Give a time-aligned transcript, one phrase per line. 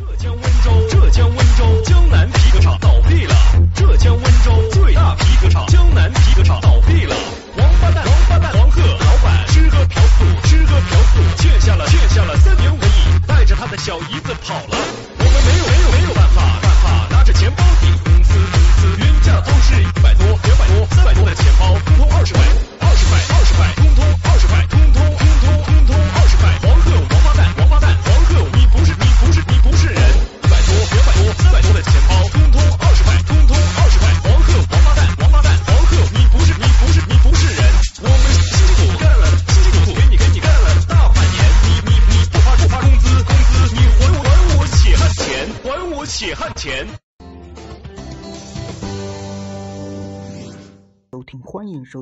[0.00, 3.34] 浙江温州，浙江温州江南皮革厂倒闭了。
[3.74, 7.14] 浙江温州最大皮革厂江南皮革厂倒闭了。
[7.58, 14.99] 王八蛋，王八蛋，黄鹤老板吃喝嫖赌，吃喝嫖赌，欠下了欠下了三年五亿，带着他的小姨子跑了。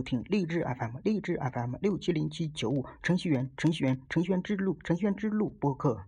[0.09, 6.03] 听励志 FM，励志 FM 六七零七九五，程序员，程序员，程序员之路，程序员之路播客。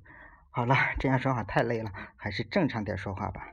[0.48, 3.52] 好了，这样说话太累了，还是正常点说话吧。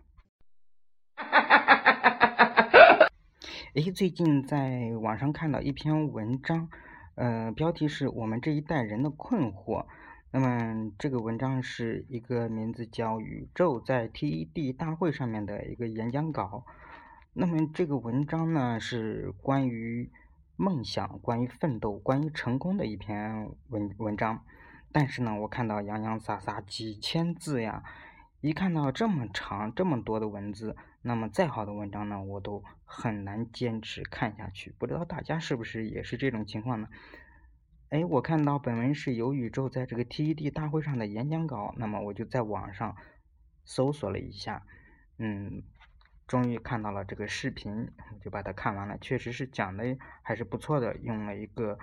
[3.73, 6.69] 诶，最近在网上看到一篇文章，
[7.15, 9.85] 呃，标题是我们这一代人的困惑。
[10.31, 16.63] 那么这个文章是一个名字叫“宇宙在 TED 大会上面”的一个演讲稿。
[17.33, 20.09] 那么这个文章呢，是关于
[20.57, 24.43] 梦想、关于奋斗、关于成功的一篇文文章。
[24.91, 27.83] 但是呢，我看到洋洋洒洒几千字呀，
[28.41, 34.73] 一看到这么长、这么多的文字，那么再好的文章呢，我都很难坚持看下去。
[34.79, 36.87] 不知道大家是不是也是这种情况呢？
[37.89, 42.95] 哎，我看到本文是由宇宙在这个 TED 大会上的演讲稿，那么我就在网上
[43.63, 44.65] 搜索了一下，
[45.19, 45.61] 嗯。
[46.27, 47.89] 终于看到了这个视频，
[48.21, 48.97] 就把它看完了。
[48.99, 51.79] 确实是讲的还是不错的，用了一个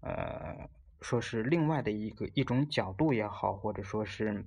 [0.00, 0.68] 呃，
[1.00, 4.44] 说是另外的一个一种角度也好，或者说是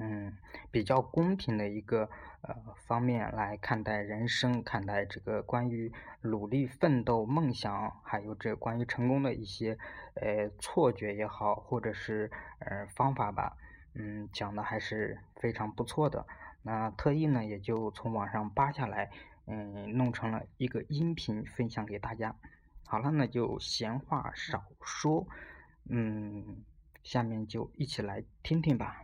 [0.00, 0.36] 嗯
[0.72, 2.10] 比较公平的一个
[2.42, 2.54] 呃
[2.86, 9.78] 方面来看待人生，看待这个关于努力奋斗、梦想，还有这关于成功的一些
[10.14, 12.28] 呃错觉也好，或者是
[12.58, 13.56] 呃方法吧，
[13.94, 16.26] 嗯，讲的还是非常不错的。
[16.68, 19.10] 那特意呢，也就从网上扒下来，
[19.46, 22.36] 嗯，弄成了一个音频分享给大家。
[22.84, 25.26] 好了，那就闲话少说，
[25.88, 26.62] 嗯，
[27.02, 29.02] 下面就一起来听听吧。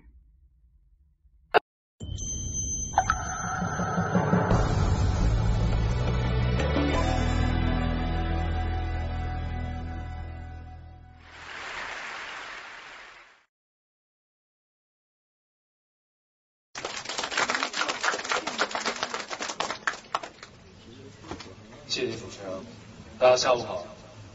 [23.16, 23.86] 大家下午好，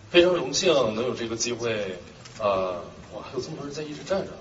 [0.09, 1.97] 非常荣幸能有这个机会，
[2.39, 2.75] 呃，
[3.13, 4.31] 哇，还有这么多人在一直站着，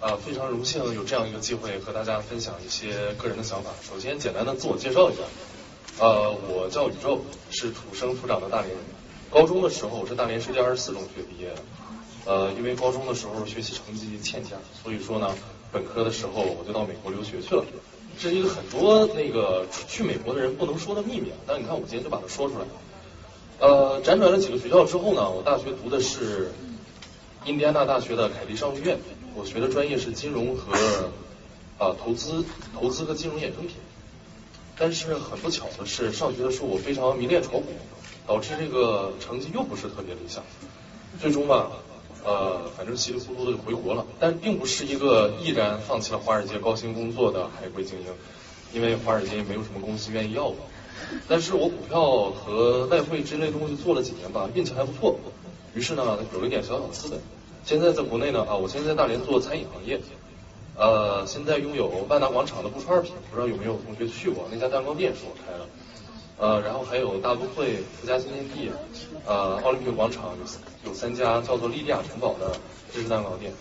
[0.00, 3.70] 啊，非常荣幸有这样一个机会和大家分享一些个人的想法。
[3.88, 5.22] 首先简单的自我介绍一下，
[6.00, 8.78] 呃，我叫宇宙，是土生土长的大连人。
[9.30, 11.62] 高中的时候我是大连市第二十四中学毕业的，
[12.26, 15.32] 呃，因为高中的时候学习成绩欠佳，所以说呢，
[15.70, 17.64] 本科的时候我就到美国留学去了。
[18.18, 22.68] 这是一个很多那个去美国的人不能说的秘密啊，但你看我今天就把它说出来了。
[23.58, 26.52] 呃，辗转了几个学校之后呢，我大学读的是
[27.44, 28.98] 印第安纳大学的凯迪商学院，
[29.34, 30.72] 我学的专业是金融和
[31.78, 33.76] 啊投资，投资和金融衍生品。
[34.76, 37.66] 但是很不巧的是，上学的时候我非常迷恋炒股，
[38.26, 40.42] 导致这个成绩又不是特别理想，
[41.20, 41.70] 最终吧。
[42.24, 48.06] 呃，反正稀里糊涂的就回国了，但并不是一个毅然放弃了华尔街高薪工作的海归精英，
[48.72, 50.56] 因为华尔街没有什么公司愿意要我。
[51.28, 55.16] 但是我股票和外汇之类东西做了几年吧，运气还不错，
[55.74, 57.18] 于是呢有一点小小资本。
[57.64, 60.00] 现在在国内呢啊，我现在在大连做餐饮行业，
[60.76, 64.48] 呃，现在拥有万达广场的不串品，不知道有没有同学去过？
[64.50, 65.66] 那家蛋糕店是我开的。
[66.38, 68.70] 呃，然后还有大都会、富家新天地，
[69.26, 70.30] 呃，奥林匹克广场
[70.84, 72.56] 有有三家叫做莉迪亚城堡的
[72.92, 73.52] 芝士蛋糕店，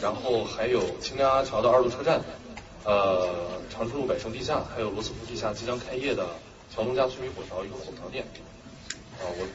[0.00, 2.20] 然后还有青梁阿桥的二路车站，
[2.84, 3.28] 呃，
[3.70, 6.24] 长春路百盛地下，还有罗斯福地下即将开业的
[6.74, 8.24] 桥东家脆皮火条一个火条店。
[9.20, 9.46] 啊，我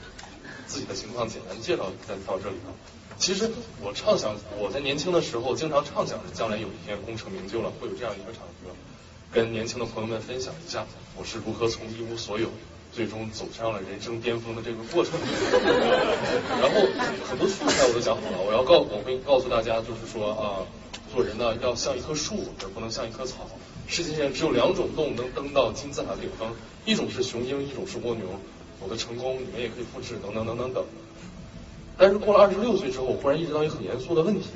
[0.68, 1.90] 自己的情况简单介绍
[2.28, 2.74] 到这里了。
[3.18, 3.50] 其实
[3.82, 8.70] 我畅想，我在年轻的时候经常畅想着将来有一天功成名就了，会有这样一个场合。
[9.32, 10.86] 跟年轻的朋友们分享一下，
[11.18, 12.50] 我是如何从一无所有，
[12.94, 15.14] 最终走上了人生巅峰的这个过程。
[16.62, 16.88] 然后
[17.28, 20.62] 很多素材我都讲好了，我要告我会告诉大家，就是说啊，
[21.12, 23.50] 做人呢要像一棵树，而不能像一棵草。
[23.88, 26.52] 世界上只有两种动物能登到金字塔顶峰，
[26.86, 28.26] 一种是雄鹰，一种是蜗牛。
[28.80, 30.86] 我的成功你们也可以复制，等等等等等。
[31.98, 34.48] 但是过了二十六岁之后，我忽然意识到一个很严肃的问题。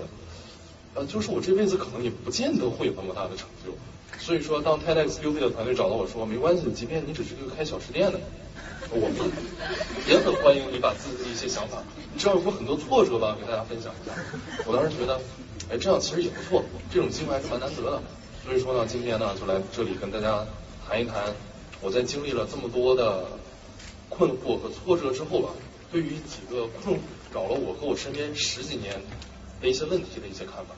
[0.94, 3.74] 呃，就是我这辈子可能也不见得会有那么大的成就。
[4.20, 8.20] 所以说，当 TEDx UP 的团队找到我说，没关系，即便你只是一个开小吃店的，
[8.92, 9.32] 我们
[10.08, 11.82] 也很欢迎你把自己的一些想法，
[12.14, 14.14] 你知道有过很多挫折吧，给大家分享一下。
[14.68, 15.20] 我当时觉得，
[15.72, 16.64] 哎，这样其实也不错，
[16.94, 18.04] 这种机会还是蛮难得的。
[18.44, 20.46] 所以说呢，今天呢，就来这里跟大家
[20.88, 21.34] 谈一谈，
[21.80, 23.26] 我在经历了这么多的
[24.10, 25.50] 困惑和挫折之后吧，
[25.92, 27.00] 对于几个困
[27.32, 29.00] 扰了我和我身边十几年
[29.62, 30.76] 的一些问题的一些看法。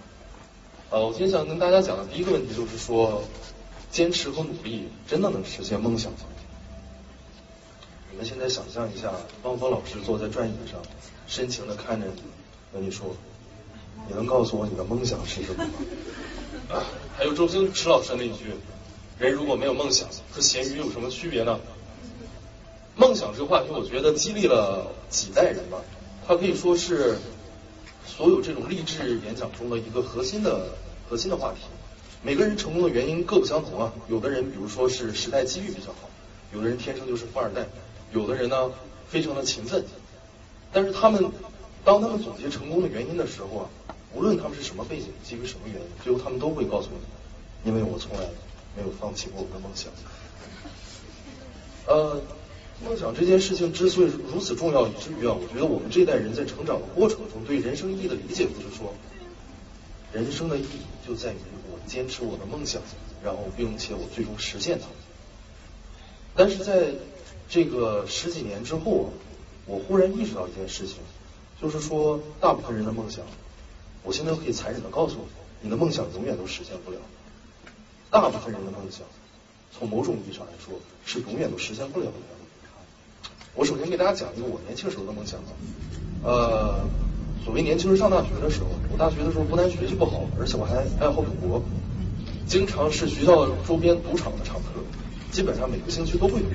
[0.90, 3.24] 呃，我今天想跟大家讲的第一个问题就是说，
[3.90, 6.20] 坚持和努力真的能实现梦想吗？
[8.12, 9.12] 你们现在想象一下，
[9.44, 10.80] 汪峰老师坐在转椅上，
[11.28, 12.22] 深情的看着你，
[12.72, 13.16] 和你说
[14.08, 15.72] ：“你能告诉我你的梦想是什么吗？”
[17.18, 18.46] 还有周星驰老师那一句
[19.20, 21.60] ：“人如果没有梦想，和咸鱼有什么区别呢？”
[22.96, 25.80] 梦想这个话题，我觉得激励了几代人吧，
[26.28, 27.18] 它可以说是
[28.06, 30.70] 所有这种励志演讲中的一个核心的
[31.10, 31.62] 核心的话题。
[32.22, 36.08] 每个人成功的原因各不相同啊，有的人比如说是时代机遇比较好，
[36.54, 37.66] 有的人天生就是富二代，
[38.14, 38.72] 有的人呢
[39.10, 39.84] 非常的勤奋，
[40.72, 41.32] 但是他们
[41.84, 43.66] 当他们总结成功的原因的时候啊，
[44.14, 48.24] 无论他们是什么背景，基于什么原因，最后他们都会告诉你，因为我从来
[48.76, 49.92] 没有放弃过我的梦想。
[51.88, 52.22] 呃，
[52.86, 58.94] 梦想这件事情之所以如此重要，以至于啊，我觉得我们这一代人在成长的过程中，对人生意义的理解就是说，
[60.12, 61.38] 人生的意义就在于
[61.72, 62.82] 我坚持我的梦想，
[63.24, 64.88] 然后并且我最终实现它。
[66.36, 66.88] 但是在
[67.50, 69.10] 这个十几年之后啊，
[69.66, 70.98] 我忽然意识到一件事情，
[71.62, 73.24] 就是说，大部分人的梦想，
[74.04, 76.98] 我现在可以残忍的告诉你，你的梦想永远都实现不了。
[78.12, 79.02] 大部分人的梦想，
[79.72, 80.74] 从某种意义上来说，
[81.06, 82.12] 是永远都实现不了的。
[83.56, 85.50] 我首先给大家讲一个我年轻时候的梦想吧。
[86.24, 86.86] 呃，
[87.44, 91.62] 所谓年轻人上大学的时候，我大学的时候不但学习不好，而且我还爱好赌博，
[92.48, 94.82] 经常是学校周边赌场的常客，
[95.32, 96.48] 基本上每个星期都会赌。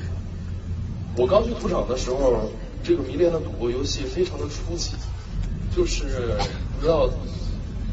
[1.16, 2.50] 我刚去赌场的时候，
[2.84, 4.92] 这个迷恋的赌博游戏非常的初级，
[5.74, 6.36] 就是
[6.78, 7.10] 不知道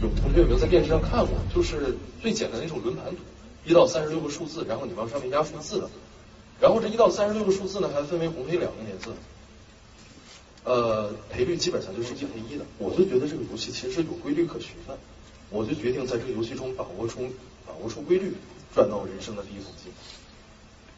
[0.02, 3.18] 有同学有没有在电视上看过，就是最简单的一种轮盘赌，
[3.66, 5.90] 一到三十六个数字，然后你往上面压数字的。
[6.62, 9.12] 然后这一到三十六个数字呢，还分为红黑两个颜色，
[10.64, 12.66] 呃，赔率基本上就是一赔一的。
[12.78, 14.96] 我就觉得这个游戏其实有规律可循的，
[15.50, 17.22] 我就决定在这个游戏中把握出
[17.66, 18.34] 把握出规律，
[18.76, 19.92] 赚到人生的第一桶金。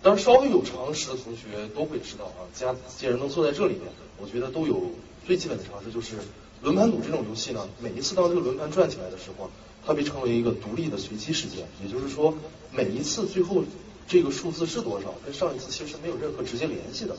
[0.03, 3.83] 当然，稍微有常识的同学都会知道啊，家既然能坐在这里面，
[4.21, 4.91] 我觉得都有
[5.25, 6.15] 最基本的常识，就是
[6.61, 9.49] 轮盘赌这种游戏呢，每一次当这个轮盘转起来的时候，
[9.85, 12.33] 它被称为一个独立的随机事件，也就是说，
[12.71, 13.63] 每一次最后。
[14.09, 15.13] 这个数字是多少？
[15.25, 17.13] 跟上一次其实没有任何直接联系的。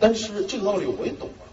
[0.00, 1.46] 但是这个道理我也懂啊。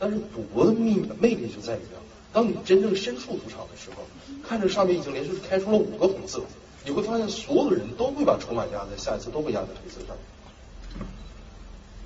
[0.00, 2.02] 但是赌博的秘密魅力就在于啊，
[2.32, 4.02] 当你真正身处赌场的时候，
[4.42, 6.42] 看着上面已经连续开出了五个红色，
[6.84, 10.16] 你会发现所有的人都会把筹码压在下一次都会压在黑色上。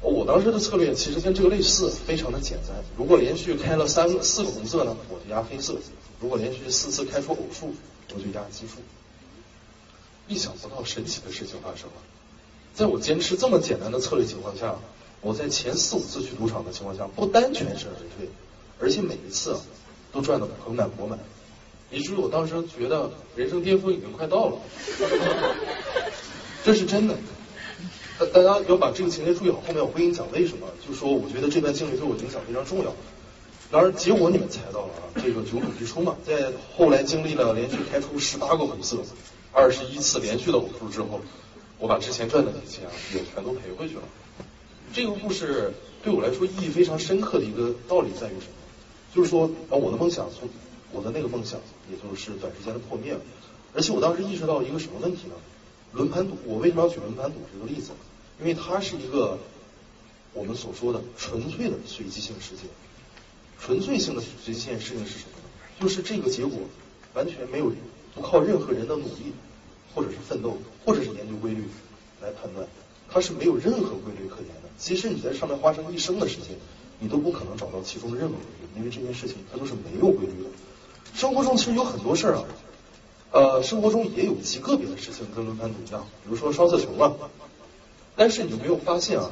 [0.00, 2.76] 我当时的策略其实跟这个类似，非常的简单。
[2.96, 5.74] 如果连续开了三个、四个红色呢，我就压黑色；
[6.20, 7.74] 如果连续四次开出偶数，
[8.14, 8.74] 我就压奇数。
[10.28, 11.94] 意想不到神奇的事情发生了，
[12.74, 14.76] 在我坚持这么简单的策略情况下，
[15.20, 18.28] 我在前四五次去赌场的情况下，不单全身而退，
[18.78, 19.58] 而且每一次
[20.12, 21.18] 都赚得盆满钵满，
[21.90, 24.58] 以至于我当时觉得人生巅峰已经快到了，
[26.62, 27.16] 这是真的。
[28.18, 30.66] 大大家要把这个情节注意好，后面我会跟你讲为什么。
[30.84, 32.92] 就是说我觉得这段经历对我影响非常重要。
[33.70, 38.96] 当然结果你们猜到了啊，这个九赌必出嘛，在后来经历了连续开出十八个红色。
[39.52, 41.20] 二十一次连续的偶数之后，
[41.78, 44.02] 我把之前赚的那些啊也全都赔回去了。
[44.92, 45.72] 这个故事
[46.02, 48.56] 对我来说意义非常深刻的一个道理在于什么？
[49.14, 50.48] 就是说，啊，我的梦想从
[50.92, 51.60] 我的那个梦想，
[51.90, 53.20] 也就是短时间的破灭了。
[53.74, 55.34] 而且我当时意识到一个什么问题呢？
[55.92, 57.90] 轮盘赌，我为什么要举轮盘赌这个例子？
[58.40, 59.38] 因为它是一个
[60.32, 62.66] 我们所说的纯粹的随机性事件。
[63.60, 65.48] 纯粹性的随机性事件是什么呢？
[65.80, 66.60] 就是这个结果
[67.14, 67.72] 完全没有。
[68.14, 69.32] 不靠任何人的努力，
[69.94, 71.62] 或者是奋斗，或者是研究规律
[72.20, 72.66] 来判断，
[73.08, 74.68] 它是没有任何规律可言的。
[74.76, 76.56] 即使你在上面花上一生的时间，
[76.98, 78.42] 你都不可能找到其中的任何规
[78.74, 80.50] 律，因为这件事情它都是没有规律的。
[81.14, 82.44] 生活中其实有很多事儿啊，
[83.30, 87.14] 呃，生活中也有极个别的事情跟轮盘赌一样，比如说双色球嘛。
[88.16, 89.30] 但是你有没有发现啊，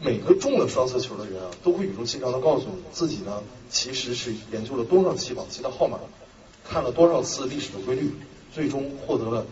[0.00, 5.98] 每个中了双色球的人啊，都会语重心长的告诉你自己呢，其实是研究了多少期往期的号码。
[6.68, 8.10] 看了多少次历史的规律，
[8.52, 9.46] 最终获得了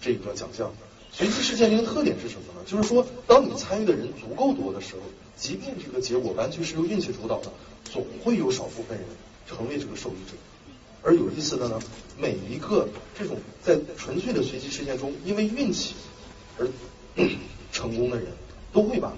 [0.00, 0.70] 这个奖项。
[1.10, 2.60] 随机事件的一个特点是什么呢？
[2.66, 5.00] 就是说，当你参与的人足够多的时候，
[5.36, 7.50] 即便这个结果完全是由运气主导的，
[7.84, 9.06] 总会有少部分人
[9.48, 10.36] 成为这个受益者。
[11.06, 11.80] 而有意思的呢，
[12.18, 15.94] 每一个这种在纯粹的随机事件中，因为运气
[16.58, 16.68] 而
[17.70, 18.26] 成功的人，
[18.72, 19.12] 都会把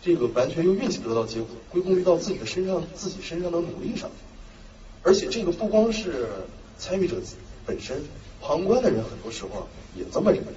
[0.00, 4.08] 这个完全用运气得到结果归功于到自己的身上、自己身上的努力上。
[5.02, 6.28] 而且这个不光是
[6.78, 7.16] 参与者
[7.66, 8.04] 本身，
[8.40, 9.66] 旁观的人很多时候啊
[9.96, 10.52] 也这么认为。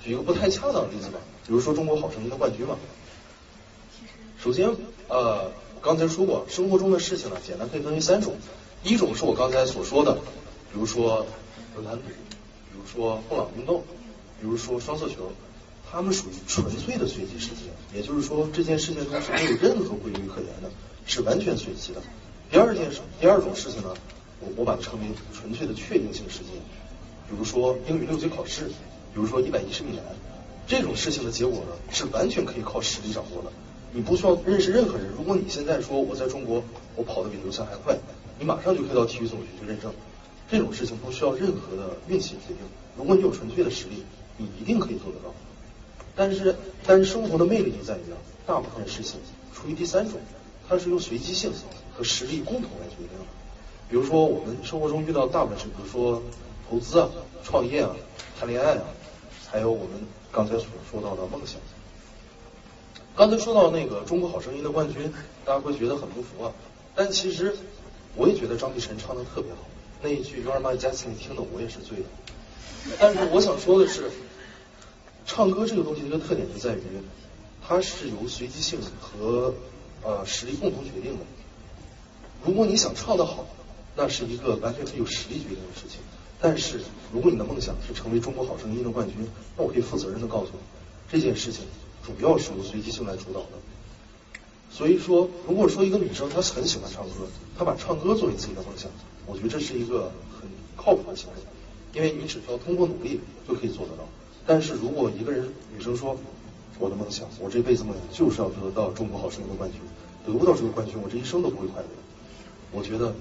[0.00, 2.78] 举一个不太恰当的例子吧，比如说《中国好声音》的冠军嘛。
[4.42, 4.70] 首先，
[5.08, 5.50] 呃，
[5.82, 8.34] 刚才说过，生活中的事情呢，简单可以分为三种。
[8.82, 10.14] 一种是我刚才所说的，
[10.72, 11.26] 比如说
[11.74, 13.82] 轮盘赌，比如说布朗运动，
[14.40, 15.30] 比如说双色球，
[15.90, 20.70] 它们属于纯粹的随机事件，也就是说这件事情中是没有任何规律可言的，
[21.04, 22.00] 是完全随机的。
[22.50, 23.94] 第二件事，第二种事情呢，
[24.40, 26.48] 我我把它称为纯粹的确定性事件，
[27.28, 30.04] 比如说英语六级考试，比如说一百一十米栏，
[30.66, 33.52] 这种事情的结果呢，是完全可以靠实力掌握的。
[33.92, 36.62] 你不需要认识任何人，如果你现在说我在中国，
[36.96, 37.98] 我跑得比刘翔还快。
[38.40, 39.92] 你马上就可以到体育总局去认证，
[40.50, 42.56] 这种事情不需要任何的运气决定。
[42.96, 44.02] 如果你有纯粹的实力，
[44.38, 45.34] 你一定可以做得到。
[46.16, 46.56] 但是，
[46.86, 48.16] 但是生活的魅力就在于啊，
[48.46, 49.20] 大部分事情
[49.54, 50.18] 处于第三种，
[50.66, 51.52] 它是由随机性
[51.94, 53.26] 和实力共同来决定的。
[53.90, 56.22] 比如说，我们生活中遇到大部分事，比如说
[56.70, 57.10] 投资啊、
[57.44, 57.94] 创业啊、
[58.38, 58.84] 谈恋爱啊，
[59.50, 59.88] 还有我们
[60.32, 61.60] 刚才所说到的梦想。
[63.14, 65.12] 刚才说到那个《中国好声音》的冠军，
[65.44, 66.52] 大家会觉得很不服啊，
[66.94, 67.54] 但其实。
[68.16, 69.58] 我也觉得张碧晨唱的特别好，
[70.02, 72.04] 那一句 You are my destiny 听的我也是醉了。
[72.98, 74.10] 但是我想说的是，
[75.26, 76.80] 唱歌这个东西的一个特点就在于，
[77.66, 79.54] 它是由随机性和
[80.02, 81.24] 呃实力共同决定的。
[82.44, 83.46] 如果你想唱得好，
[83.96, 86.00] 那是一个完全可以由实力决定的事情。
[86.40, 86.80] 但是
[87.12, 90.58] 如果你的梦想是成为中国好声音的冠军，那我可以负责任的告诉你，
[91.12, 91.64] 这件事情
[92.02, 93.48] 主要是由随机性来主导的。
[94.70, 97.26] 所以说，如果说一个女生她很喜欢唱歌，
[97.58, 98.90] 她把唱歌作为自己的梦想，
[99.26, 100.10] 我觉得这是一个
[100.40, 101.36] 很靠谱的行为，
[101.92, 104.04] 因为你只需要通过努力就可以做得到。
[104.46, 106.16] 但是如果一个人女生说，
[106.78, 109.80] 我的梦想，我这辈子梦想就是要得到中国好声音的冠军，
[110.24, 111.88] 得不到这个冠军，我这一生都不会快乐。
[112.72, 113.12] 我觉得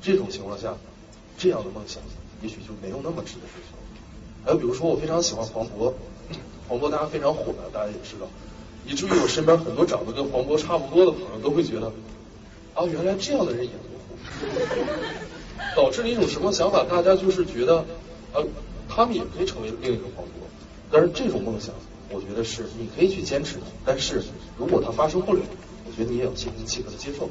[0.00, 0.76] 这种情况下，
[1.36, 2.02] 这样的梦想
[2.42, 3.76] 也许就没有那么值得追求。
[4.44, 5.92] 还有比如说，我非常喜欢黄渤，
[6.68, 8.28] 黄渤大家非常火的，大家也知道。
[8.86, 11.92] 以至于我身边很多长得跟黄渤差不多的朋友都会觉得，
[12.74, 13.80] 啊，原来这样的人也能
[14.68, 14.86] 火，
[15.76, 16.84] 导致了一种什么想法？
[16.84, 17.84] 大家就是觉得，
[18.32, 18.44] 呃，
[18.88, 20.28] 他们也可以成为另一个黄渤。
[20.90, 21.74] 但是这种梦想，
[22.10, 23.62] 我觉得是你可以去坚持的。
[23.84, 24.22] 但是
[24.58, 25.40] 如果它发生不了，
[25.86, 27.28] 我觉得你也要心平气和的接受。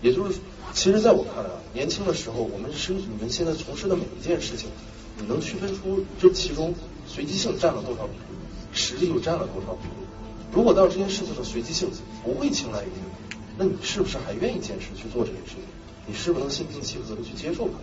[0.00, 0.38] 也就是，
[0.72, 4.70] 其实在我看来啊，年轻的时候，我们是你们现在从事的每一件事情，
[5.18, 6.72] 你能区分出这其中
[7.06, 8.38] 随机性占了多少比例，
[8.72, 10.07] 实力又占了多少比例？
[10.52, 11.90] 如果当这件事情的随机性
[12.24, 15.60] 不会青睐于你，那你是不是还愿意坚持去做这件事情？
[16.06, 17.74] 你是不是能心平气和的去接受它？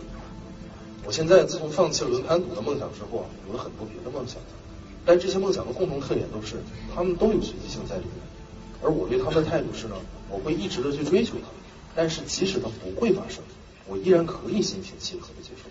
[1.05, 4.37] 我现在自从放弃了轮盘赌的梦想之后啊，有了很多别的梦想，
[5.05, 6.55] 但这些梦想的共同特点都是，
[6.95, 8.13] 他们都有随机性在里面。
[8.81, 9.95] 而我对他们的态度是呢，
[10.29, 11.47] 我会一直的去追求它，
[11.95, 13.43] 但是即使它不会发生，
[13.87, 15.69] 我依然可以心平气和的接受。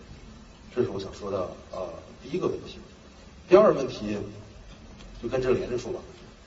[0.75, 1.89] 这是我想说的呃
[2.23, 2.79] 第一个问题。
[3.49, 4.17] 第二个问题
[5.21, 5.99] 就跟这连着说吧。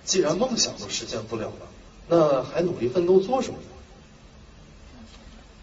[0.08, 1.68] 既然梦想都实现不了了，
[2.08, 3.66] 那还努力奋斗做什么呢？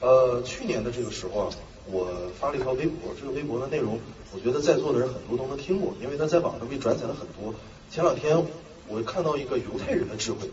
[0.07, 1.51] 呃，去年的这个时候啊，
[1.91, 3.99] 我发了一条微博，这个微博的内容，
[4.35, 7.55] 我觉得在座的人很多都能听过，因为他在网上被转载了很多。
[7.91, 8.45] 前两天
[8.87, 10.51] 我看到一个犹太人的智慧，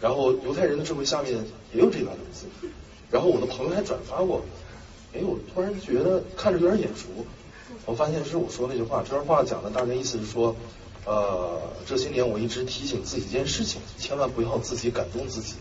[0.00, 1.34] 然后犹太人的智慧下面
[1.74, 2.46] 也有这段文字，
[3.10, 4.40] 然后我的朋友还转发过，
[5.12, 7.08] 哎，我突然觉得看着有点眼熟，
[7.84, 10.56] 我发现是我说那句话，这段话讲的大概意思是说。
[11.06, 15.54] 呃，这些年我一直提醒自己一件事情，千万不要自己感动自己。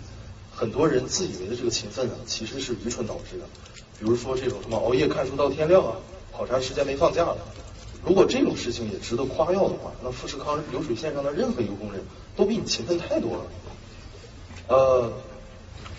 [0.56, 3.46] 很多人自以为的这个勤奋啊，其实是愚蠢导致的。
[4.00, 5.96] 比如说这种什么熬夜看书到天亮啊，
[6.32, 7.38] 好长时间没放假了。
[8.06, 12.02] 如果这种事情也值得夸耀的话，那富士康流水线上的任何一个工人
[12.36, 13.44] 都比你勤奋太多了。
[14.68, 15.12] 呃，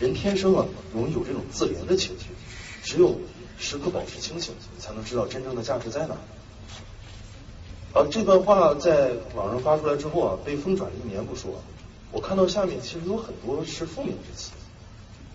[0.00, 2.26] 人天生啊容易有这种自怜的情绪，
[2.82, 3.18] 只有
[3.58, 6.16] 时刻保持清醒，才能知道真正的价值在哪。
[7.94, 11.62] 啊，这段话在网上发出来之后啊，被疯转一年不说，
[12.10, 14.50] 我看到下面其实有很多是负面之词，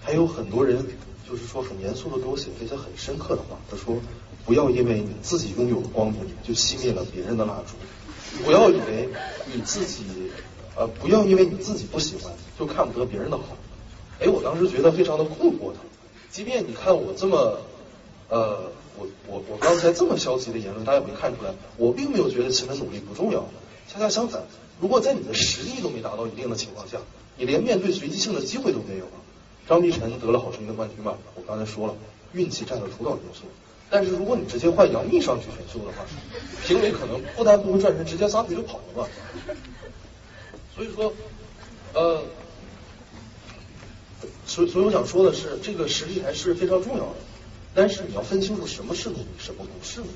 [0.01, 0.85] 还有很多人
[1.25, 3.95] 就是说很严肃的给我写了一些很深刻的话，他说
[4.45, 9.07] 不要因为你自己拥有的光明就熄灭了别人的蜡烛，不要以为
[9.53, 10.03] 你自己
[10.75, 13.55] 呃不要因为你自己不喜欢就看不得别人的好，
[14.19, 15.79] 哎，我当时觉得非常的困惑他，
[16.29, 17.61] 即便你看我这么
[18.27, 18.69] 呃。
[18.99, 21.53] 我我我刚才这么消极的言论，大家有没有看出来？
[21.77, 23.47] 我并没有觉得勤奋努力不重要，
[23.87, 24.43] 恰恰相反，
[24.81, 26.97] 如果在你的实力都没达到一定的情况下，
[27.37, 29.11] 你连面对随机性的机会都没有了。
[29.67, 31.17] 张碧晨得了好声音的冠军吧？
[31.35, 31.95] 我刚才说了，
[32.33, 33.43] 运气占了主导因素。
[33.89, 36.05] 但是如果你直接换杨幂上去选秀的话，
[36.65, 39.09] 评委可能不单不会转身，直接撒腿就跑了吧。
[40.75, 41.13] 所以说，
[41.93, 42.21] 呃，
[44.45, 47.15] 所以所以我想说的是，这个实力还是非常重要的。
[47.79, 50.11] 但是你要分清楚什么是努力，什么不是努力。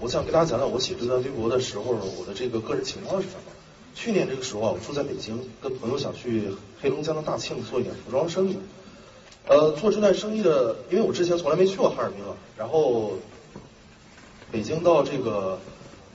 [0.00, 3.52] 我想跟大家讲讲我写这段微博的时候，我的这个个人情况是什么。
[3.94, 6.44] 去年这个时候啊，我住在北京，跟朋友想去
[6.80, 8.56] 黑龙江的大庆做一点服装生意。
[9.46, 13.12] 呃，做这段生意的，因为我之前从来没去过哈尔滨啊，然后
[14.50, 15.58] 北京到这个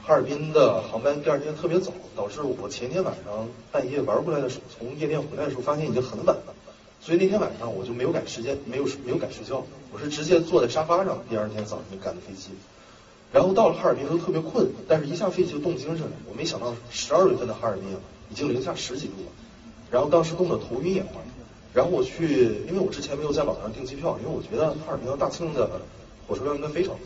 [0.01, 6.55] 哈尔滨的航班第二天特别早，导致我前天晚上半夜玩回来的时候，从夜店回来的时候发现已经很晚了，
[6.99, 9.63] 所以那天晚上我就没有赶时间，没有没有赶睡觉，
[9.97, 12.51] 我是直接坐在沙发上，第二天早上就赶的飞机。
[13.33, 16.11] 然后到了哈尔滨都特别困，但是一下飞机就动精神了。
[16.29, 17.83] 我没想到十二月份的哈尔滨，
[18.29, 19.31] 已经零下十几度了，
[19.89, 21.19] 然后当时冻得头晕眼花。
[21.73, 25.67] 然后我去，因为我之前没有在网上订机票，因为我觉得哈尔滨到大庆的
[26.27, 26.99] 火车票应该非常多。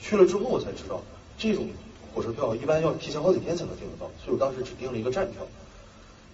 [0.00, 1.02] 去了之后我才知道，
[1.36, 1.68] 这种
[2.14, 5.46] 火车票一般要提前好几天才能订得到，所以我当时只订了一个站票。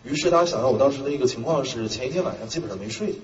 [0.05, 3.17] 于是大家想想我当时的一个情况是，前一天晚上基本上没睡，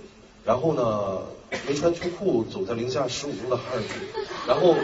[0.45, 1.23] 然后呢
[1.67, 3.89] 没穿秋裤走在零下十五度的哈尔滨，
[4.47, 4.75] 然后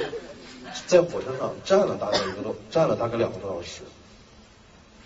[0.87, 3.83] 在火车上站了大概一个多，站了大概两个多小时。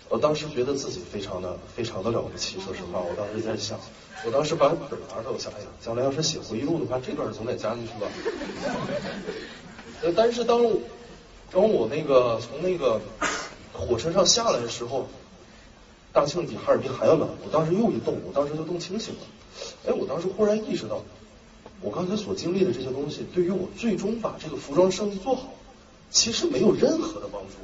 [0.09, 3.79] 我当时觉得自己非常的非常的了不起，说实话，我当时在想。
[4.25, 8.07] 我当时把本拿着，我想，哎呀，将来要是写回忆录的话，这段总得加进去吧。
[10.15, 10.61] 但是当
[11.51, 13.01] 当我那个从那个
[13.73, 15.07] 火车上下来的时候，
[16.13, 17.27] 大庆比哈尔滨还要冷。
[17.43, 19.21] 我当时又一动，我当时就冻清醒了。
[19.87, 21.03] 哎，我当时忽然意识到，
[21.81, 25.53] 我刚才所经历的这些东西，对于我最终把这个服装生意做好，
[26.11, 27.57] 其实没有任何的帮助。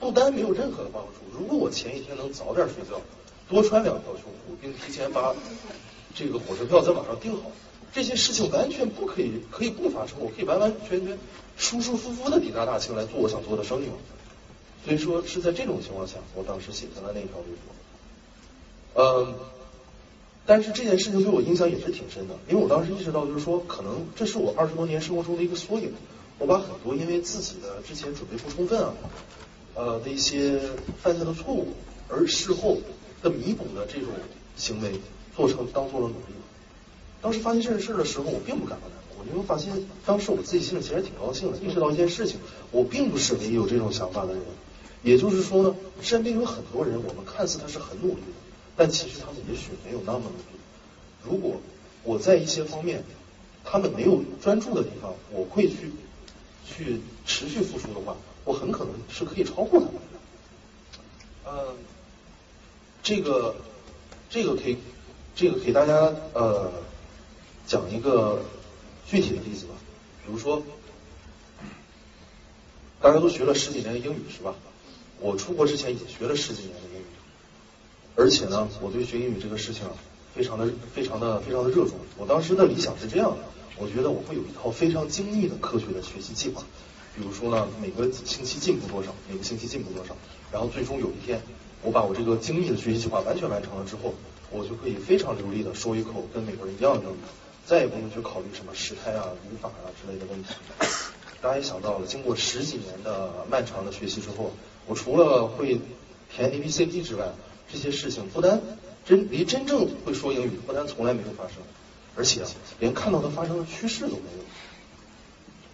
[0.00, 3.00] 不单没有任何的帮助，如果我前一天能早点睡觉。
[3.48, 5.32] 多穿两条秋裤，并提前把
[6.16, 7.42] 这个火车票在网上订好，
[7.94, 10.16] 这些事情完全不可以，可以不发生。
[10.18, 11.16] 我可以完完全全
[11.56, 13.86] 舒舒服服的抵达大庆来做我想做的生意。
[14.86, 19.04] 所以说是在这种情况下，我当时写下了那条微博。
[19.04, 19.34] 嗯，
[20.46, 25.92] 但是这件事情对我影响也是挺深的，因为我当时意识到，就是说，可能这是我二十多年生活中的一个缩影。
[26.38, 28.94] 我把很多因为自己的之前准备不充分啊，
[29.74, 30.60] 呃的一些
[31.02, 31.74] 犯下的错误，
[32.08, 32.78] 而事后。
[33.22, 34.10] 的弥补的这种
[34.56, 35.00] 行为
[35.34, 36.34] 做成当做了努力。
[37.22, 39.72] 当时发现这件事的时候，我并不感到难过，因为发现
[40.04, 42.38] 当时我自己心里其实挺高兴的，意识到一件事情，
[42.70, 44.42] 我并不是唯一有这种想法的人。
[45.02, 48.38] 也就是说呢，身边有很多人，我们看似他是很努力的，
[48.76, 50.60] 但其实他们也许没有那么努力。
[51.24, 51.60] 如果
[52.02, 53.04] 我在一些方面
[53.64, 55.92] 他们没有专注的地方，我会去
[56.64, 61.50] 去持续付出的话，我很可能是可以超过他们的。
[61.50, 61.76] 嗯。
[63.02, 63.54] 这个，
[64.28, 64.76] 这个可以，
[65.36, 66.72] 这个给大家呃
[67.64, 68.42] 讲一个
[69.06, 69.74] 具体的例子吧。
[70.24, 70.60] 比如说，
[73.00, 74.56] 大家都学了十几年的英语是吧？
[75.20, 77.04] 我出国之前也学了十几年的英语，
[78.16, 79.84] 而且呢，我对学英语这个事情
[80.34, 81.92] 非常的、非常的、非常的热衷。
[82.18, 83.38] 我当时的理想是这样的，
[83.78, 86.62] 我觉得我会有一套非常精密的科学的学习计划。
[87.16, 90.14] 比如说呢，每个星期进步多少，每个星期进步多少，
[90.52, 91.40] 然后最终有一天。
[91.82, 94.12] 我把我这个精密的学习计划完全完成了之后，
[94.50, 97.16] 我就可以非常流利的说一口跟美国人一样的英语，
[97.64, 100.54] 再也不用去考虑什么时态啊、语法啊之类的问题。
[101.40, 104.52] 大家也想到了，经过十几年的漫长的学习之后，
[104.86, 105.80] 我除了会
[106.34, 107.32] 填 A B C D 之外，
[107.72, 108.60] 这些事情不单
[109.04, 111.56] 真离真正会说英语不单从来没有发生，
[112.14, 112.42] 而且
[112.80, 114.44] 连看到它发生的趋势都没有。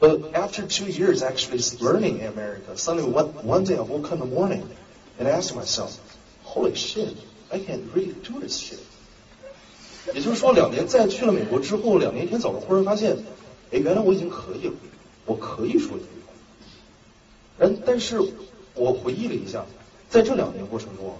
[0.01, 4.15] But after two years actually learning in America, suddenly one one day I woke up
[4.15, 4.63] in the morning.
[5.19, 5.93] And I asked myself,
[6.43, 7.15] holy shit,
[7.51, 8.79] I can really do this shit.
[10.15, 13.19] 也就是说，两年在去了美国之后，两年一天早上忽然发现，
[13.71, 14.75] 哎，原来我已经可以了，
[15.27, 16.23] 我可以说英语。
[17.59, 18.21] 然，但是
[18.75, 19.65] 我回忆了一下，
[20.11, 21.17] 在这两年过程中啊，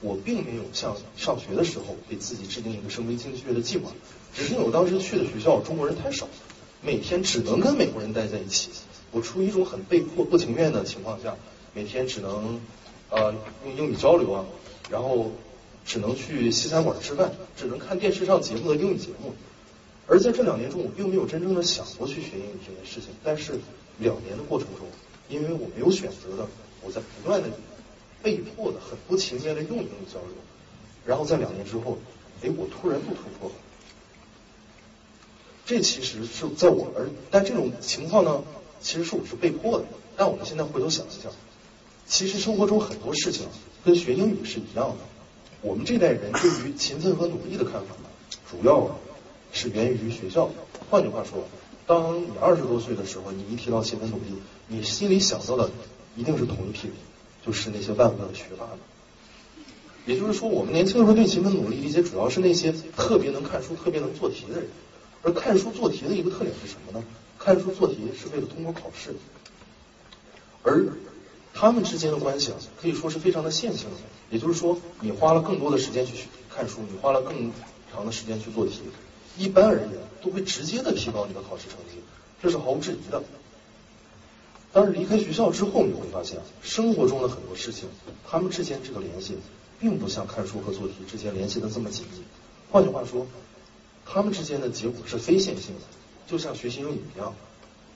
[0.00, 3.90] 我并没有像上学的时候给自己制定一个声威经济学的计划，
[4.34, 6.28] 只是因为我当时去的学校中国人太少，
[6.82, 8.70] 每天只能跟美国人待在一起。
[9.12, 11.36] 我出于一种很被迫、不情愿的情况下，
[11.74, 12.60] 每天只能。
[13.08, 13.32] 呃，
[13.64, 14.44] 用英语交流啊，
[14.90, 15.30] 然后
[15.84, 19.32] 只能去西餐馆吃饭，只能看电视上节目的英语节目。
[20.08, 23.10] 而在这两年中，我并没有真正的想过去学英语这件事情。
[23.22, 23.60] 但是
[24.00, 24.88] 两年的过程中，
[25.28, 26.48] 因为我没有选择的，
[26.86, 27.48] 我在不断的
[28.22, 30.36] 被迫的、很不情愿的用英语交流。
[31.04, 31.98] 然后在两年之后，
[32.42, 33.54] 哎，我突然不突破了。
[35.64, 38.44] 这其实是在我而，但这种情况呢，
[38.80, 39.84] 其实是我是被迫的。
[40.16, 41.32] 但我们现在回头想一想。
[42.06, 43.48] 其实生活中很多事情
[43.84, 44.96] 跟学英语是一样的。
[45.62, 48.08] 我们这代人对于勤奋和努力的看法呢，
[48.48, 48.96] 主要
[49.52, 50.48] 是源于学校。
[50.88, 51.44] 换句话说，
[51.84, 55.68] 当你二十多岁的时候，你一提到勤奋努力，你心里想到的
[56.16, 56.96] 一定是同一批人，
[57.44, 58.78] 就是那些万恶的学霸们。
[60.06, 64.68] 也就是说，我们年轻的时候对勤奋努力理解主要是那些特别能看书、特别能做题的人。
[65.22, 67.04] 而看书做题的一个特点是什么呢？
[67.38, 69.14] 看书做题是为了通过考试，
[70.62, 70.86] 而
[71.52, 73.96] 他们之间的关系啊，可以说是非常的线性的。
[74.30, 76.14] 也就是说，你花了更多的时间去
[76.48, 77.50] 看书，你花了更
[77.92, 78.82] 长的时间去做题，
[79.36, 79.90] 一般而言
[80.22, 82.00] 都会直接的提高你的考试成绩，
[82.40, 83.22] 这是毫无质疑的。
[84.76, 87.88] 但是离开学校之后，你会发现，生活中的很多事情，
[88.28, 89.38] 他们之间这个联系，
[89.80, 92.22] 并不像看书和做题之间联系的这么紧密。
[92.70, 93.26] 换句话说。
[94.08, 95.80] 他们之间的结果是非线性的，
[96.28, 97.34] 就像学习英语一样，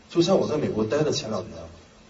[0.08, 1.52] 就像我在美国待的前两年，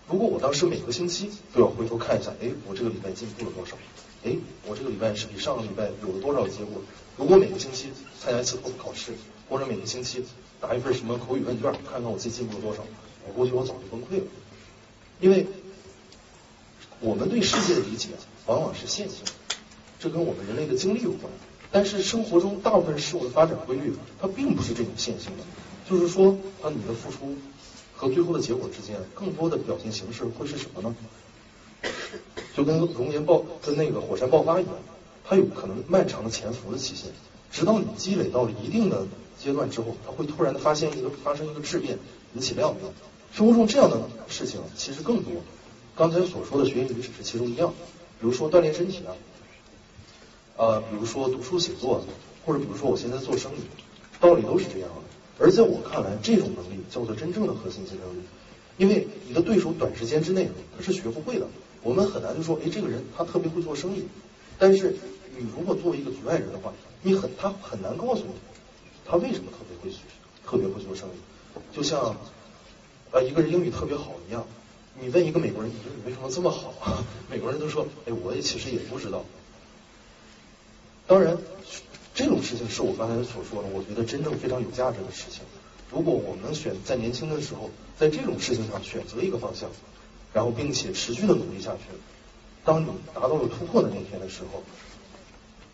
[0.09, 3.77] 如果我当时每个星期都要回头看一下，哎，我这个礼拜进步了多少？
[4.25, 4.35] 哎，
[4.67, 6.81] 我这个礼拜是比上个礼拜有了多少结果？
[7.19, 9.13] 如果每个星期参加一次托福考试，
[9.51, 10.25] 或者每个星期
[10.63, 12.83] 答一份什么口语问卷，看看我自己进步了多少，
[13.29, 14.25] 我估计我早就崩溃了，
[15.21, 15.47] 因为
[17.01, 18.09] 我们对世界的理解
[18.47, 19.33] 往往是线性的，
[19.99, 21.31] 这跟我们人类的经历有关。
[21.73, 25.45] 但是生活中大部分事物的发展规律，它并不是这种线性的，
[25.89, 27.37] 就是说，啊，你的付出
[27.95, 30.97] 和最后的结果之间，更多的表现形式会是什么呢？
[32.57, 34.75] 就跟熔岩爆、跟那个火山爆发一样，
[35.25, 37.13] 它有可能漫长的潜伏的期限，
[37.53, 39.07] 直到你积累到了一定的
[39.39, 41.99] 阶段之后，它会突然的发现一个发生一个质变，
[42.35, 42.93] 引起量变。
[43.33, 45.33] 生活中这样的事情其实更多，
[45.95, 47.73] 刚才所说的学英语只是其中一样，
[48.21, 49.15] 比如说锻炼身体啊。
[50.57, 52.05] 呃，比如说读书写作，
[52.45, 53.61] 或者比如说我现在做生意，
[54.21, 55.03] 道理都是这样的。
[55.39, 58.21] 而在我看来，这种能力叫做真正的核心竞争力，
[58.77, 61.47] 因为你的对手短时间之内他是学不会的。
[61.83, 64.05] 我们很难就说，哎，这个人他特别会做生意，
[64.59, 64.95] 但是
[65.39, 68.33] 你如果作为一个局外人的话，你很他很难告诉你
[69.07, 70.03] 他为什么特别会学
[70.47, 71.13] 特别会做生意。
[71.75, 72.15] 就像
[73.13, 74.47] 呃一个人英语特别好一样，
[75.01, 76.75] 你问一个美国人，你说你为什么这么好？
[77.31, 79.25] 美国人都说，哎，我也其实也不知道。
[81.07, 81.37] 当然，
[82.15, 85.43] 这种事情是我刚才所说的，我觉得真正非常有价值的事情。
[85.91, 87.69] 如果我们能选在年轻的时候，
[87.99, 89.69] 在这种事情上选择一个方向，
[90.33, 91.83] 然后并且持续的努力下去，
[92.65, 94.63] 当你达到了突破的那天的时候，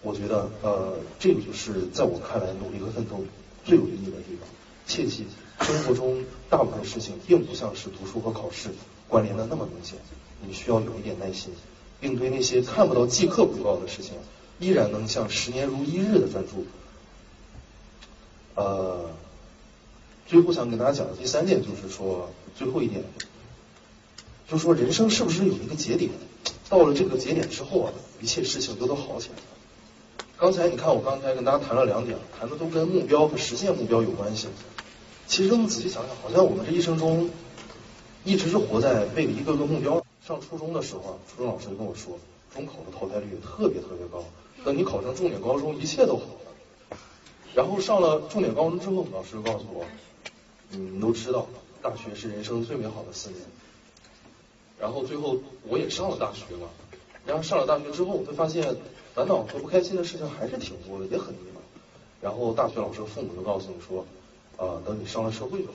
[0.00, 3.22] 我觉得呃，这个就是在我看来努力和奋斗
[3.64, 4.48] 最有意义的地方。
[4.86, 5.26] 切记，
[5.60, 8.70] 生活中大部分事情并不像是读书和考试
[9.08, 9.98] 关联的那么明显，
[10.46, 11.52] 你需要有一点耐心，
[12.00, 14.14] 并对那些看不到即刻回报的事情。
[14.58, 16.64] 依然能像十年如一日的专注。
[18.54, 19.10] 呃，
[20.26, 23.04] 最后想给大家讲的第三点就是说，最后一点，
[24.48, 26.10] 就是说人生是不是有一个节点？
[26.70, 29.42] 到了这个节点之后啊，一切事情都都好起来了。
[30.38, 34.48] 刚才你看，我刚才跟大家谈了两点，谈的都跟目标和实现目标有关系。
[35.26, 37.30] 其实我们仔细想想，好像我们这一生中
[38.22, 40.04] 一直是活在为了一个个目标。
[40.26, 42.18] 上初中的时候，初中老师就跟我说，
[42.54, 44.22] 中考的淘汰率特别特别高。
[44.62, 46.98] 等你考上重点高中，一切都好了。
[47.54, 49.86] 然后上了重点高中之后，老师告诉我，
[50.68, 51.46] 你们都知道，
[51.80, 53.40] 大学是人生最美好的四年。
[54.78, 56.68] 然后最后我也上了大学了。
[57.24, 58.76] 然后上了大学之后，我会发现
[59.16, 61.58] 烦恼和不开心的事情还是挺多的，也很迷茫。
[62.20, 64.04] 然后大学老师父母就告诉你说，
[64.58, 65.72] 啊，等你上了社会就好。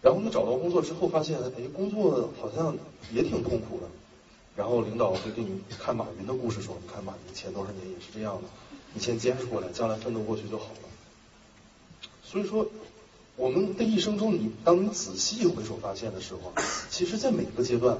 [0.00, 2.78] 然后你找到工作之后，发现哎，工作好像
[3.12, 3.88] 也挺痛苦的。
[4.54, 8.42] 然后领导会给你看马云的故事，说你看马云前多少年也是这样的，
[8.94, 12.08] 你先坚持过来，将来奋斗过去就好了。
[12.22, 12.64] 所以说，
[13.34, 16.52] 我们的一生中，你当你仔细回首发现的时候，
[16.90, 17.98] 其实，在每个阶段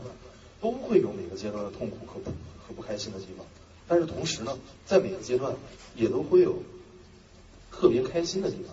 [0.60, 3.44] 都会有每个阶段的痛苦和不和不开心的地方，
[3.90, 5.52] 但是同时呢，在每个阶段
[5.96, 6.62] 也都会有
[7.72, 8.72] 特别开心的地方。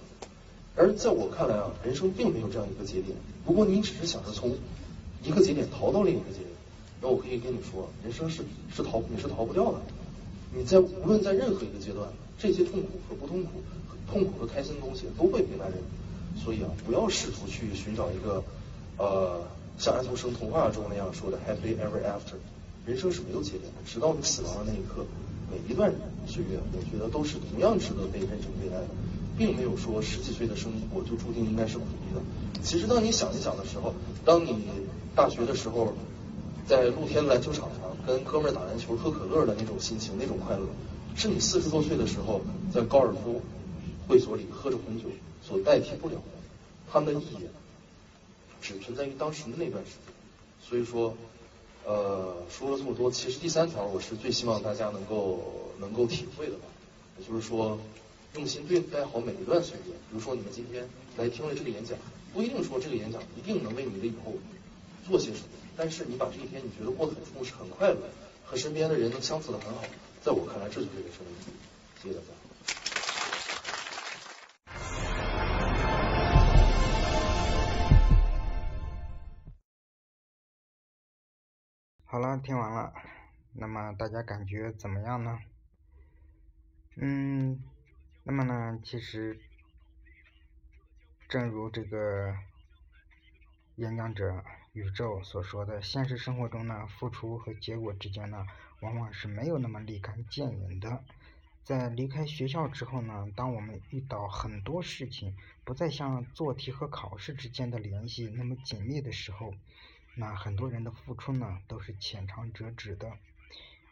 [0.75, 4.55] 而在我看来啊，人生并没有这样一个节点，如果你只是想着从
[5.23, 6.49] 一个节点逃到另一个节点。
[7.01, 8.43] 那我可以跟你说，人生是
[8.75, 9.79] 是逃你是逃不掉的。
[10.53, 13.49] 你在无论在任何一个阶段，这些痛苦和不痛苦、
[14.11, 16.41] 痛苦和开心的东西都会陪伴着你。
[16.41, 18.43] 所以啊，不要试图去寻找一个
[18.97, 19.41] 呃
[19.79, 22.37] 像安徒生童话中那样说的 happy ever after。
[22.87, 25.05] 人生是没有节点的，直到你死亡的那一刻，
[25.51, 25.93] 每一段
[26.25, 28.87] 岁月，我觉得都是同样值得被认真对待的，
[29.37, 32.21] 并没有说十几岁的生活就注定应该是苦逼的。
[32.63, 33.93] 其实当你想一想的时候，
[34.25, 34.63] 当你
[35.13, 35.93] 大学的时候。
[36.67, 40.65] 在露天篮球场上跟哥们儿打篮球、喝可乐的那种心情、那种快乐，
[41.15, 42.41] 是你四十多岁的时候
[42.73, 43.41] 在高尔夫
[44.05, 45.05] 会所里喝着红酒
[45.41, 46.21] 所代替不了的。
[46.91, 47.47] 他们的意义
[48.61, 50.13] 只存在于当时的那段时间。
[50.61, 51.15] 所以说，
[51.87, 56.65] 呃，说了这么多，其实第三条我是最希望大家能够能够体会的吧，
[57.17, 57.79] 也就是说，
[58.35, 59.93] 用心对待好每一段岁月。
[60.11, 61.97] 比如说你们今天来听了这个演讲，
[62.33, 64.33] 不一定说这个演讲一定能为你的以后
[65.07, 65.47] 做些什么，
[65.77, 67.97] 但是你把这一天你觉得过得很充实、很快乐，
[68.43, 69.81] 和身边的人能相处的很好，
[70.21, 72.03] 在我看来这就是人生的意义。
[72.03, 72.46] 谢谢大家。
[82.09, 82.93] 好了，听完了，
[83.51, 85.41] 那么大家感觉怎么样呢？
[86.95, 87.61] 嗯，
[88.23, 89.37] 那么呢，其实，
[91.27, 92.33] 正如这个
[93.75, 94.41] 演讲者
[94.71, 98.47] 宇宙所说的，现实生活中呢，付出和结果之间呢，
[98.79, 101.03] 往往是没有那么立竿见影的。
[101.65, 109.53] 在离开学校之后呢，当我们遇到很多事情不再像做题和考试之间的联系那么紧密的时候，
[110.19, 113.13] 那很多人的付出呢，都是浅尝辄止的，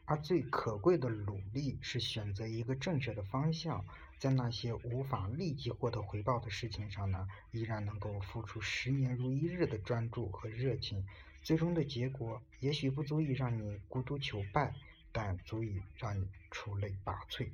[0.05, 3.85] 而最可贵的努力是选择一个正确的方向，
[4.17, 11.05] 在那些无法立即获得回报的事情上呢，依然能够付出十年如一日的专注和热情，
[11.43, 14.73] 最终的结果也许不足以让你孤独求败，
[15.11, 17.49] 但足以让你出类拔萃。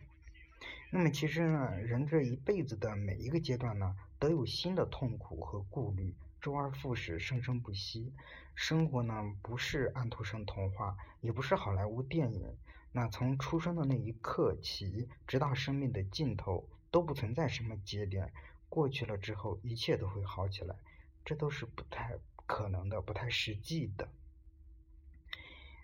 [0.92, 6.14] 那么其实呢，人这一辈子的每一个阶段呢，都有新的痛苦和顾虑。
[6.42, 8.12] 周而复始，生生不息。
[8.56, 12.58] 生活呢，不是安徒生童话，也不是好莱坞电影。
[12.92, 18.34] 那从出生的那一刻起，直到生命的尽头，都不存在什么节点。
[18.70, 20.76] 过去了之后，一切都会好起来，
[21.24, 24.10] 这都是不太可能的，不太实际的。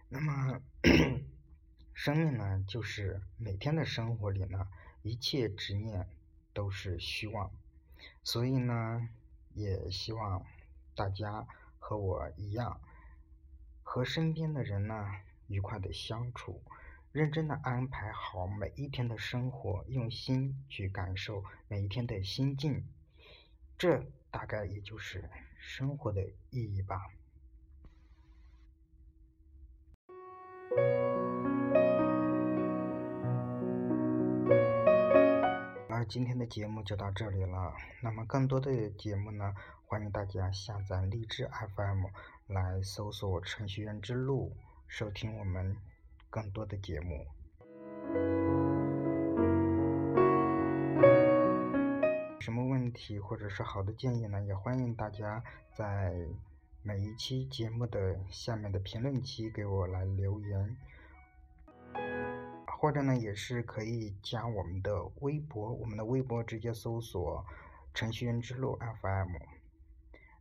[0.09, 0.59] 那么，
[1.93, 4.67] 生命呢，就是每天的生活里呢，
[5.03, 6.07] 一切执念
[6.51, 7.51] 都是虚妄。
[8.23, 9.07] 所以呢。
[9.57, 10.45] 也希望
[10.95, 11.47] 大家
[11.79, 12.79] 和我一样，
[13.81, 15.11] 和身边的人呢
[15.47, 16.61] 愉快的相处，
[17.11, 22.85] 认真的安排好每一天的生活，用心去感受每一天的心境，
[23.79, 27.16] 这大概也就是生活的意义吧。
[36.07, 37.73] 今天的节目就到这里了。
[38.01, 39.53] 那么更多的节目呢，
[39.85, 42.05] 欢迎大家下载荔枝 FM
[42.47, 44.55] 来搜索“程序员之路”，
[44.87, 45.75] 收听我们
[46.29, 47.27] 更多的节目。
[52.39, 54.41] 什么问题或者是好的建议呢？
[54.41, 55.43] 也欢迎大家
[55.75, 56.15] 在
[56.81, 60.77] 每一期节目的下面的评论区给我来留言。
[62.79, 67.43] 或者呢，也是可以加我们的微博，我们的微博直接搜索
[67.91, 69.35] “程序员之路 FM”，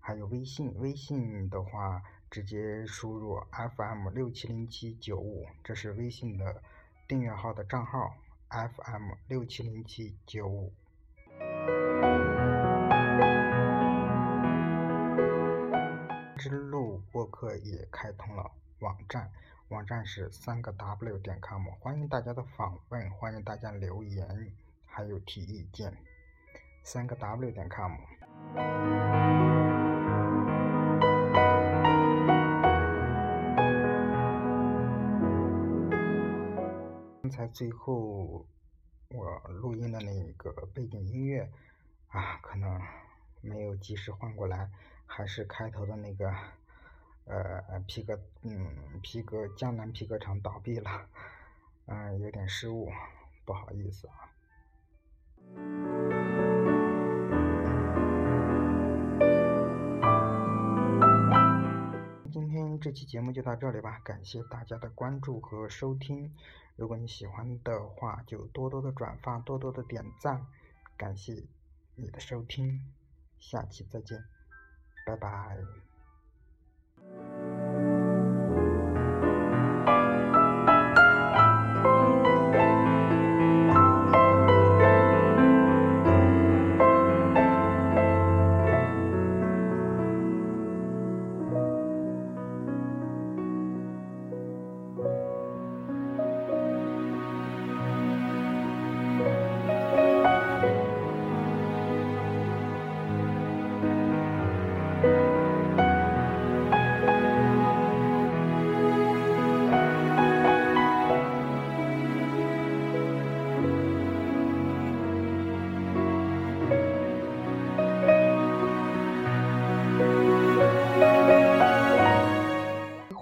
[0.01, 6.63] 还有微信，微信的话直接输入 “FM 六七零七九五”，这是微信的
[7.09, 8.15] 订阅号的账号
[8.51, 10.75] “FM 六七零七九五”。
[16.37, 19.33] 之路播客也开通了网站。
[19.69, 24.53] 网站是三个 W 点 com，欢迎大家的访问，欢迎大家留言，
[24.85, 25.93] 还有提意见。
[26.85, 27.91] 三个 W 点 com。
[37.23, 38.47] 刚才最后
[39.09, 41.51] 我录音的那个背景音乐
[42.11, 42.81] 啊，可能
[43.41, 44.71] 没有及时换过来，
[45.07, 46.33] 还是开头的那个。
[47.27, 51.09] 呃，皮革，嗯，皮革江南皮革厂倒闭了，
[51.87, 52.89] 嗯，有点失误，
[53.45, 54.15] 不好意思啊。
[62.31, 66.33] 今天这期节目就到这里吧，感谢大家的关注和收听。
[66.77, 70.47] 如果你喜欢的话，就多多的转发，多多的点赞，
[70.97, 71.43] 感谢
[71.97, 72.81] 你的收听，
[73.39, 74.23] 下期再见，
[75.05, 75.86] 拜拜。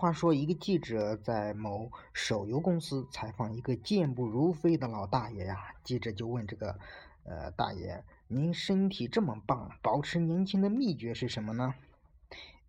[0.05, 5.75] 话说，一个记者在某手游公司采访一个健步如飞的老大爷呀。
[5.83, 6.79] 记者就问这个，
[7.23, 11.75] 呃，大爷，您身体这么棒，保持年轻的秘诀是什么呢？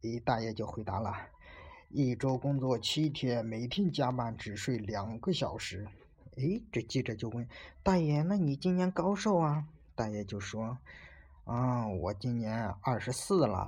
[0.04, 1.13] 诶，大爷就回答了：
[1.89, 5.86] 一周工作七天，每天加班，只睡两个小时。
[6.38, 7.45] 诶，这记者就问
[7.84, 10.78] 大爷：“那你今年高寿啊？”大爷就说
[11.43, 13.67] ：“啊，我今年二十四了。”